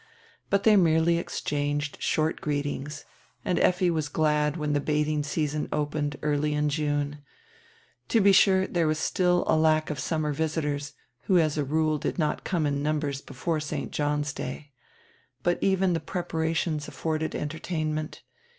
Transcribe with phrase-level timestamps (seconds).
[0.49, 3.05] But they merely exchanged short greet ings,
[3.45, 7.19] and Effi was glad when die bathing season opened early in June.
[8.07, 10.93] To be sure, there was still a lack of summer visitors,
[11.25, 13.91] who as a rule did not come in numbers before St.
[13.91, 14.71] John's Day.
[15.43, 18.21] But even die preparations afforded enter tainment.